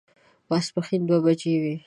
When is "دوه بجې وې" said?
1.07-1.75